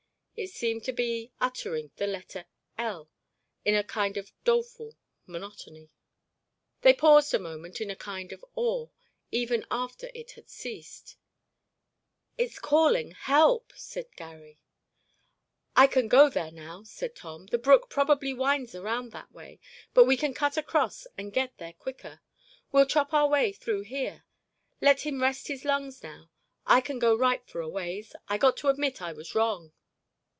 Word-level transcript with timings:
It 0.37 0.49
seemed 0.49 0.83
to 0.85 0.91
be 0.91 1.31
uttering 1.39 1.91
the 1.97 2.07
letter 2.07 2.45
L 2.75 3.11
in 3.63 3.75
a 3.75 3.83
kind 3.83 4.17
of 4.17 4.31
doleful 4.43 4.95
monotony. 5.27 5.91
They 6.81 6.95
paused 6.95 7.31
a 7.35 7.37
moment 7.37 7.79
in 7.79 7.91
a 7.91 7.95
kind 7.95 8.31
of 8.31 8.43
awe, 8.55 8.87
even 9.29 9.63
after 9.69 10.09
it 10.15 10.31
had 10.31 10.49
ceased. 10.49 11.15
"It's 12.39 12.57
calling 12.57 13.11
help," 13.11 13.71
said 13.75 14.07
Garry. 14.15 14.57
"I 15.75 15.85
can 15.85 16.07
go 16.07 16.27
there 16.27 16.49
now," 16.51 16.85
said 16.85 17.15
Tom. 17.15 17.45
"The 17.47 17.59
brook 17.59 17.87
probably 17.87 18.33
winds 18.33 18.73
around 18.73 19.11
that 19.11 19.31
way, 19.31 19.59
but 19.93 20.05
we 20.05 20.17
can 20.17 20.33
cut 20.33 20.57
across 20.57 21.05
and 21.19 21.31
get 21.31 21.59
there 21.59 21.73
quicker. 21.73 22.19
We'll 22.71 22.87
chop 22.87 23.13
our 23.13 23.27
way 23.27 23.51
through 23.51 23.81
here. 23.81 24.25
Let 24.81 25.01
him 25.01 25.21
rest 25.21 25.49
his 25.49 25.65
lungs 25.65 26.01
now—I 26.01 26.81
can 26.81 26.97
go 26.97 27.13
right 27.15 27.45
for 27.47 27.61
a 27.61 27.69
ways. 27.69 28.15
I 28.27 28.39
got 28.39 28.57
to 28.57 28.69
admit 28.69 29.03
I 29.03 29.13
was 29.13 29.35
wrong." 29.35 29.71